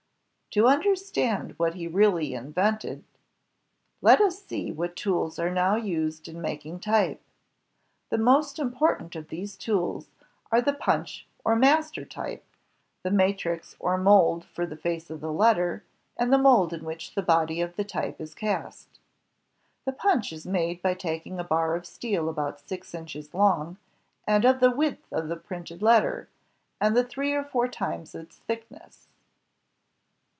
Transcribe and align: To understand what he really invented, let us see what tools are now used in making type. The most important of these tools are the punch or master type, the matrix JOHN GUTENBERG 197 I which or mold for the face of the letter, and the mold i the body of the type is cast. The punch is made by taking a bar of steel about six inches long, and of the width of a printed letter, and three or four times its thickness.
To 0.55 0.67
understand 0.67 1.53
what 1.57 1.75
he 1.75 1.87
really 1.87 2.33
invented, 2.33 3.05
let 4.01 4.19
us 4.19 4.43
see 4.43 4.69
what 4.69 4.97
tools 4.97 5.39
are 5.39 5.49
now 5.49 5.77
used 5.77 6.27
in 6.27 6.41
making 6.41 6.81
type. 6.81 7.21
The 8.09 8.17
most 8.17 8.59
important 8.59 9.15
of 9.15 9.29
these 9.29 9.55
tools 9.55 10.09
are 10.51 10.59
the 10.61 10.73
punch 10.73 11.25
or 11.45 11.55
master 11.55 12.03
type, 12.03 12.43
the 13.01 13.11
matrix 13.11 13.75
JOHN 13.75 13.77
GUTENBERG 13.79 14.05
197 14.05 14.35
I 14.35 14.35
which 14.35 14.57
or 14.57 14.57
mold 14.57 14.57
for 14.57 14.65
the 14.65 14.75
face 14.81 15.09
of 15.09 15.21
the 15.21 15.31
letter, 15.31 15.85
and 16.17 16.33
the 16.33 16.37
mold 16.37 16.73
i 16.73 16.97
the 17.15 17.25
body 17.25 17.61
of 17.61 17.77
the 17.77 17.85
type 17.85 18.19
is 18.19 18.35
cast. 18.35 18.89
The 19.85 19.93
punch 19.93 20.33
is 20.33 20.45
made 20.45 20.81
by 20.81 20.95
taking 20.95 21.39
a 21.39 21.45
bar 21.45 21.75
of 21.77 21.85
steel 21.85 22.27
about 22.27 22.59
six 22.67 22.93
inches 22.93 23.33
long, 23.33 23.77
and 24.27 24.43
of 24.43 24.59
the 24.59 24.69
width 24.71 25.13
of 25.13 25.31
a 25.31 25.37
printed 25.37 25.81
letter, 25.81 26.27
and 26.81 26.97
three 27.07 27.31
or 27.31 27.45
four 27.45 27.69
times 27.69 28.13
its 28.13 28.39
thickness. 28.39 29.07